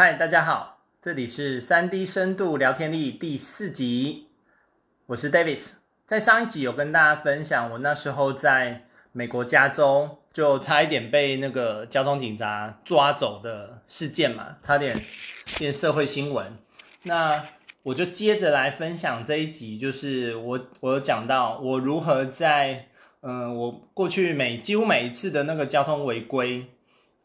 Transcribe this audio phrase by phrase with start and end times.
[0.00, 4.28] 嗨，大家好，这里是三 D 深度聊天力第四集，
[5.06, 5.70] 我是 Davis。
[6.06, 14.96] 在上一集有跟大家分享，我那时候在美国加州就差一点被那个交通警察抓走的事件嘛，差点
[15.58, 16.56] 变社会新闻。
[17.02, 17.42] 那
[17.82, 22.86] 我就接着来分享这一集，就是我我有讲到我如何在
[23.22, 26.64] 嗯、我过去每几乎每一次的那个交通违规。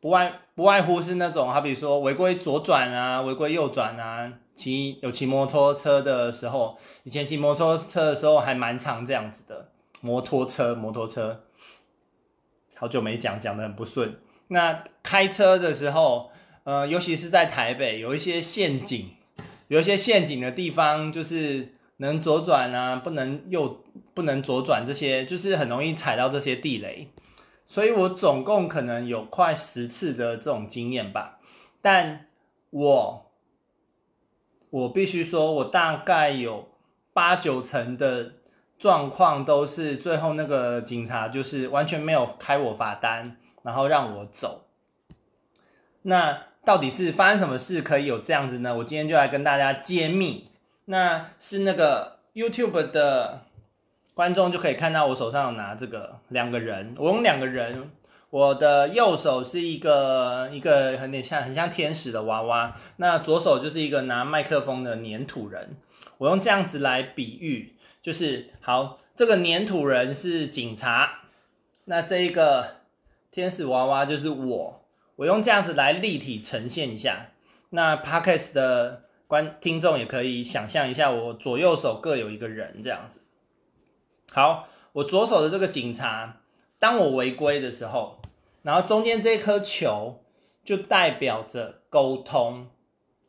[0.00, 9.70] 不外不外乎是那种，好比说违规左转啊，违规右转啊，骑有骑摩托车的时候，以前骑摩托车的时候还蛮常这样子的。
[10.02, 11.44] 摩托车，摩托车，
[12.76, 14.16] 好久没讲，讲得很不顺。
[14.48, 16.30] 那开车的时候，
[16.64, 19.10] 呃，尤其是在台北，有一些陷阱，
[19.68, 23.82] 有一些陷阱的地方，就是能左转啊，不能右，
[24.14, 27.08] 不能左转，这些就是很容易踩到这些地雷。
[27.68, 31.40] 所以我总共可能有快十次的这种经验吧，
[31.82, 32.26] 但
[32.70, 33.32] 我
[34.70, 36.68] 我必须说，我大概有
[37.12, 38.34] 八九成的
[38.78, 44.66] 状况都是最后那个警察就是完全没有开我罚单，然后让我走。
[46.02, 48.76] 那到底是发生什么事可以有这样子呢？
[48.76, 50.50] 我今天就来跟大家揭秘。
[50.84, 53.45] 那是那个 YouTube 的。
[54.16, 57.90] 观众就可以看到我手上有拿这个两个人，我用两个人，
[58.30, 65.76] 我的右手是一个一个很点像很像天使的娃娃，那左手就是一个拿麦克风的黏土人。
[66.16, 71.24] 我用这样子来比喻，就是好，这个黏土人是警察，
[71.84, 72.76] 那这一个
[73.30, 74.82] 天使娃娃就是我，
[75.16, 77.32] 我用这样子来立体呈现一下。
[77.68, 83.20] 那 Podcast 的观听众也可以想象一下，我左右手各有一个人这样子。
[84.32, 86.40] 好，我左手的这个警察，
[86.78, 88.20] 当我违规的时候，
[88.62, 90.22] 然后中间这颗球
[90.64, 92.68] 就代表着沟通。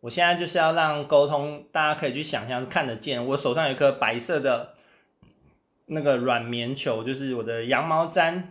[0.00, 3.24] 我现在就是要让沟通，大家可以去想象看得见。
[3.24, 4.74] 我手上有一颗白色的
[5.86, 8.42] 那个软棉球，就是我的羊毛毡。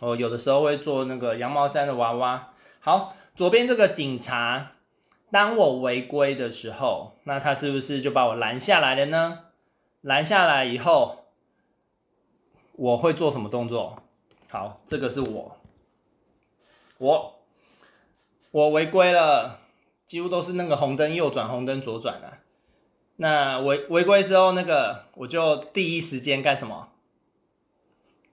[0.00, 2.52] 我有的时候会做那个羊毛毡的娃娃。
[2.80, 4.72] 好，左边这个警察，
[5.30, 9.40] 当我违规的时候，那他是不是就把我拦下来了呢？
[10.00, 11.25] 拦下来以后。
[12.76, 14.02] 我会做什么动作？
[14.50, 15.56] 好，这个是我，
[16.98, 17.34] 我
[18.50, 19.60] 我违规了，
[20.06, 22.38] 几乎都是那个红灯右转，红灯左转啊。
[23.16, 26.90] 那违违规之后，那个我就第一时间干什么？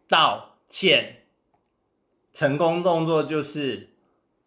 [0.10, 1.26] 道歉。
[2.34, 3.92] 成功动作就是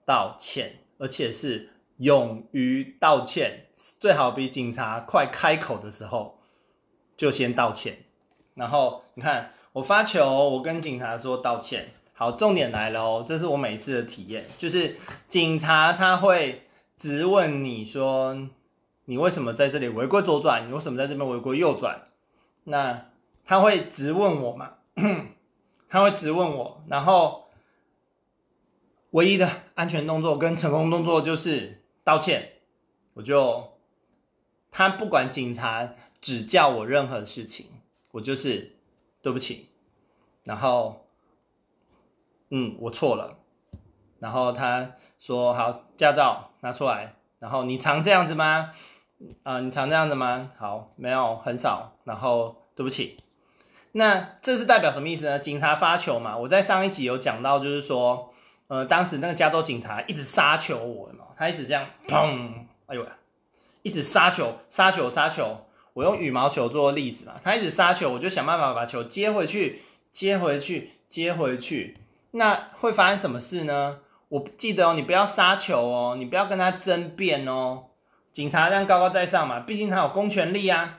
[0.05, 3.69] 道歉，而且是勇于道歉，
[3.99, 6.39] 最好比警察快开口的时候
[7.17, 8.05] 就先道歉。
[8.55, 9.55] 然后你看。
[9.77, 11.93] 我发球，我跟警察说道歉。
[12.15, 14.97] 好，重点来了哦，这是我每一次的体验，就是
[15.29, 16.63] 警察他会
[16.97, 18.35] 质问你说，
[19.05, 20.67] 你为什么在这里违规左转？
[20.67, 22.05] 你为什么在这边违规右转？
[22.65, 23.09] 那
[23.45, 24.77] 他会质问我嘛？
[25.91, 27.51] 他会质问我，然后
[29.11, 32.53] 唯一的安全动作跟成功动作就是道歉。
[33.13, 33.75] 我就
[34.71, 37.67] 他不管警察指教我任何事情，
[38.13, 38.76] 我就是。
[39.27, 39.67] 对不起，
[40.45, 41.05] 然后，
[42.51, 43.39] 嗯，我错了。
[44.21, 48.71] 然后他说：“好，驾照拿出来。”然后你常这样子吗？
[49.43, 50.53] 啊、你常这样子吗？
[50.57, 51.97] 好，没有，很少。
[52.05, 53.17] 然后对不起。
[53.91, 55.41] 那这是代表什么意思呢？
[55.41, 56.39] 警察发球嘛。
[56.39, 58.33] 我在上一集有讲到，就是说，
[58.69, 62.53] 呃，当时那个加州警察一直杀球我嘛，他一直这样，砰，
[62.87, 63.05] 哎呦，
[63.83, 65.66] 一直杀球，杀球，杀球。
[65.97, 69.81] 我用羽毛球做例子嘛，他一直杀球，我就想办法把球接回去，
[70.11, 71.97] 接回去，接回去。
[72.33, 74.01] 那会发生什么事呢？
[74.29, 77.85] 我记得哦，你不要杀球哦，你不要跟他争辩哦。
[78.31, 80.99] 警察这样高高在上嘛，毕竟他有公权力啊。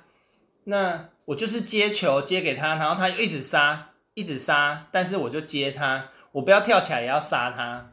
[0.63, 7.91] 那我就是接球接给他，然后他一直杀，一直杀，但是我就接他，我不要跳起来也要杀他。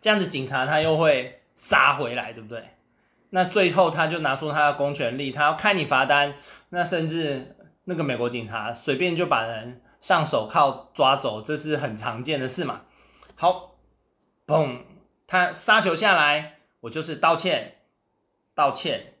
[0.00, 2.62] 这样子警察他又会杀回来，对不对？
[3.34, 6.36] 那最后他就拿出他的公权力，他要开你罚单，
[6.68, 12.82] 那甚至那个美国警察随便就把人上手铐抓走，这是很常见的事嘛。
[13.34, 13.74] 好，
[14.46, 14.76] 砰，
[15.26, 17.78] 他杀球下来，我就是道歉，
[18.54, 19.14] 道歉，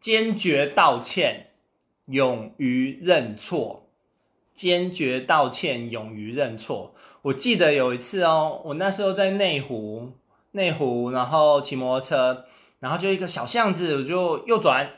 [0.00, 1.50] 坚决道歉，
[2.06, 3.86] 勇于认错，
[4.52, 6.96] 坚决道歉，勇于认错。
[7.22, 10.14] 我记得有一次哦，我那时候在内湖，
[10.50, 12.44] 内湖，然后骑摩托车。
[12.82, 14.90] 然后就一个小巷子，我就右转，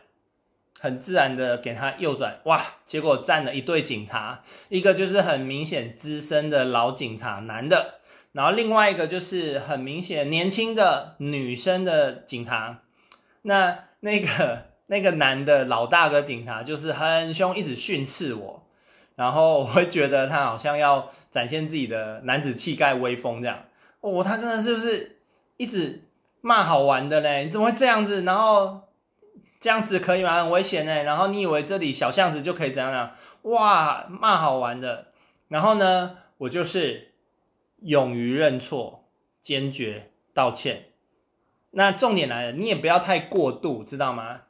[0.80, 2.64] 很自然的给他右转，哇！
[2.86, 7.96] 结果站了一队警察，一个就是很明显资深的老警察，男的，
[8.32, 12.78] 然后另外一个就是很明显年轻的女生的警察，
[13.42, 18.66] 那那个那个男的老大哥警察就是很凶，一直训斥我，
[19.16, 23.64] 然后我会觉得他好像要展现自己的男子气概威风这样。
[24.00, 25.18] 哦，他真的是不是
[25.58, 26.02] 一直
[26.44, 27.44] 骂好玩的嘞？
[27.44, 28.22] 你怎么会这样子？
[28.22, 28.82] 然后
[29.58, 30.42] 这样子可以吗？
[30.42, 31.02] 很危险呢。
[31.02, 33.10] 然后你以为这里小巷子就可以怎样呢？
[33.42, 35.06] 哇，骂好玩的。
[35.48, 37.12] 然后呢，我就是。
[37.80, 39.10] 勇于认错，
[39.42, 40.92] 坚决道歉。
[41.72, 44.42] 那重点来了，你也不要太过度，知道吗？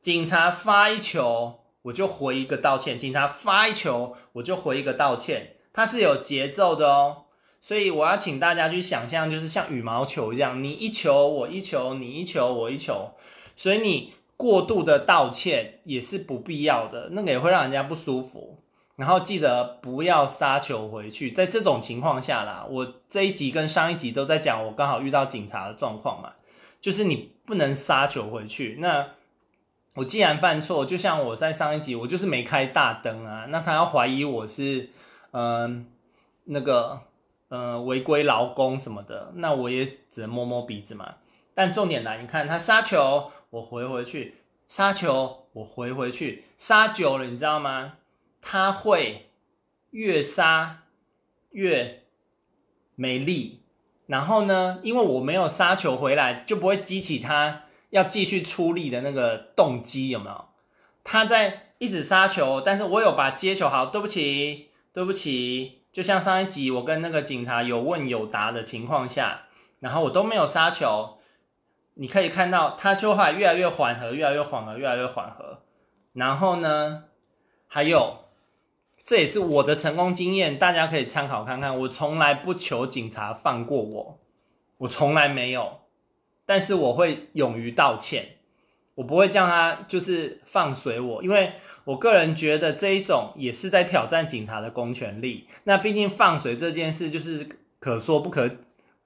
[0.00, 5.56] 警察发一球，我就回一个道歉；警察发一球，我就回一个道歉。
[5.70, 7.24] 它是有节奏的哦。
[7.60, 13.10] 所以我要请大家去想象，就是像羽毛球一样，你一球我一球，你一球我一球。
[13.56, 18.58] 所以你过度的道歉也是不必要的，那个也会让人家不舒服。
[18.96, 26.32] 然后记得不要杀球回去，在这种情况下啦，我这一集跟上一集都在讲，我刚好遇到警察的状况嘛，
[26.80, 28.76] 就是你不能杀球回去。
[28.80, 29.06] 那
[29.94, 34.90] 我既然犯错，就像我在上一集，我就是没开大灯啊，那他要怀疑我是，
[35.30, 35.86] 嗯、
[36.44, 37.00] 那个，
[37.48, 41.14] 呃，违规劳工什么的，那我也只能摸摸鼻子嘛。
[41.54, 44.36] 但重点来，你看他杀球，我回回去，
[44.68, 47.94] 杀球，我回回去，杀久了，你知道吗？
[48.40, 49.30] 他会
[49.90, 50.84] 越杀
[51.50, 52.04] 越
[52.94, 53.62] 没力，
[54.06, 60.44] 然后呢，因为我没有杀球回来，就不会激起他要继续出力的那个动机，有没有？
[61.02, 69.46] 他在一直杀球，但是我有把接球好，对不起，对不起，就像上一集我跟那个警察有问有答的情况下，
[69.80, 71.18] 然后我都没有杀球，
[71.94, 75.64] 你可以看到他就会越来越缓和，越来越缓和，越来越缓和，
[76.12, 77.06] 然后呢，
[77.66, 78.26] 还有。
[79.04, 81.76] 这也是我的成功经验，大家可以参考看看。
[81.80, 84.20] 我从来不求警察放过我，
[84.76, 85.80] 我从来没有。
[86.46, 88.36] 但是我会勇于道歉，
[88.98, 91.52] 我不会叫他就是放水我，因为
[91.84, 95.46] 我个人觉得这一种也是在挑战警察的公权力。
[95.62, 97.48] 那毕竟放水这件事就是
[97.78, 98.50] 可说不可，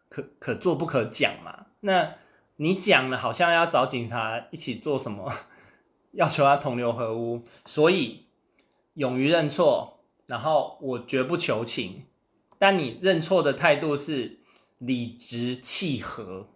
[0.09, 1.67] 可可做不可讲嘛。
[1.81, 2.15] 那
[2.57, 5.31] 你讲了，好像要找警察一起做什么，
[6.13, 8.27] 要求他同流合污，所以。
[8.95, 12.05] 勇于认错，然后我绝不求情，
[12.59, 14.41] 但你认错的态度是
[14.77, 16.49] 理直气和。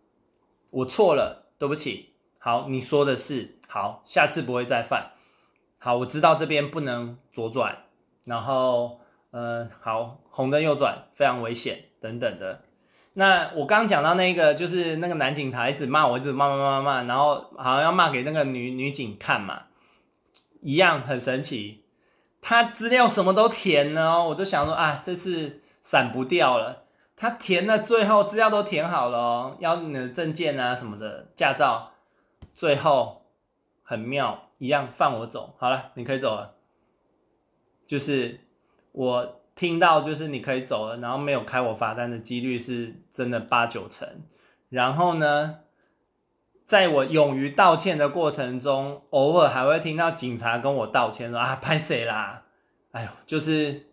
[0.70, 2.15] 我错了，对不起。
[2.46, 5.10] 好，你说的是好，下次不会再犯。
[5.78, 7.76] 好，我知道这边不能左转，
[8.24, 9.00] 然后，
[9.32, 12.60] 呃，好，红灯右转非常危险，等等的。
[13.14, 19.62] 那我刚讲到那个，就是那个男警察一直骂我，一直骂骂骂骂，然后好像要骂给那个女女警看嘛，
[20.62, 21.82] 一样很神奇。
[22.40, 26.84] 他资料什么都填了哦，我就想说啊，这次闪不掉了。
[27.16, 31.90] 他填了，最后资料都填好了，要你的证件啊什么的，驾照，
[32.54, 33.26] 最后
[33.82, 35.54] 很妙，一样放我走。
[35.58, 36.54] 好了，你可以走了。
[37.86, 38.40] 就是
[38.92, 44.08] 我听到，就是你可以走了，然后没有开我罚单的几率是真的八九成。
[44.68, 45.60] 然后呢，
[46.66, 52.42] 在我勇于道歉的过程中，偶尔还会听到警察跟我道歉说啊，拍谁啦？
[52.90, 53.86] 哎呦，就是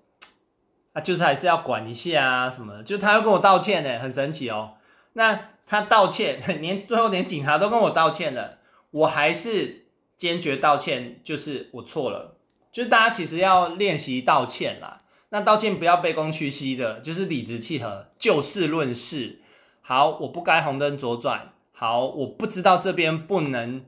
[0.94, 2.84] 啊，就是还是要管一下啊什么的。
[2.84, 4.78] 就他要跟我道歉呢，很神奇哦。
[5.14, 8.60] 那他道歉， 连最后连警察都跟我道歉了，
[8.92, 9.86] 我还是
[10.18, 12.38] 坚决道歉，就是我错了。
[12.72, 15.02] 就是大家其实要练习道歉啦。
[15.30, 19.42] 那道歉不要卑躬屈膝的，就是理直气和，就事论事。
[19.82, 21.54] 好，我不该红灯左转。
[21.72, 23.84] 好，我不知道这边不能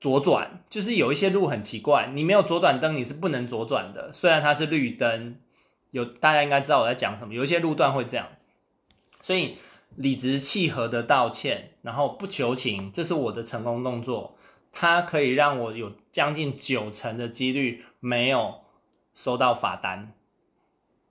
[0.00, 4.12] 左转，就是有一些路很奇怪，你没有左转灯，你是不能左转的。
[4.12, 5.36] 虽然它是绿灯，
[5.92, 7.32] 有大家应该知道我在讲什么。
[7.32, 8.26] 有一些路段会这样，
[9.22, 9.58] 所以
[9.96, 14.36] 理直气和的道歉，然后不求情，这是我的成功动作。
[14.72, 18.60] 它可以让我有将近九成的几率没有
[19.12, 20.12] 收到罚单，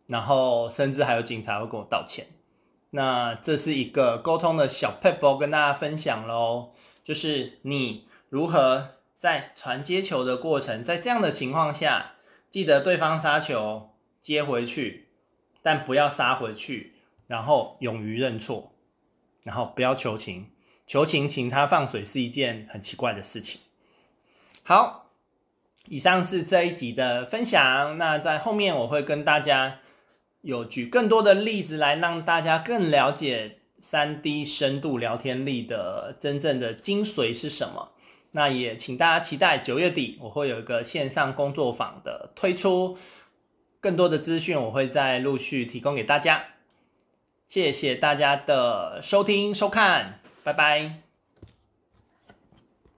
[0.08, 2.28] 然后甚至还有警察会跟我道歉。
[2.92, 6.72] 那这是一个沟通的小撇步，跟大家分享喽。
[7.04, 12.14] 就是你如何在传接球的过程，在这样的情况下，
[12.50, 13.90] 记得对方杀球
[14.22, 15.10] 接回去，
[15.62, 16.94] 但不要杀回去，
[17.30, 18.74] 然后勇于认错，
[19.44, 20.48] 然后不要求情，
[20.86, 23.62] 求情请他放水是一件很奇怪的事情。
[24.64, 25.12] 好，
[25.88, 27.98] 以上是这一集的分享。
[27.98, 29.80] 那在后面我会跟大家。
[30.42, 37.92] 有举更多的例子来让大家更了解 3D 深度聊天力的真正的精髓是什么。
[38.32, 42.98] 那也请大家期待九月底我会有一个线上工作坊的推出，
[43.82, 46.42] 更多的资讯我会再陆续提供给大家。
[47.50, 51.09] 谢谢大家的收听收看，拜拜。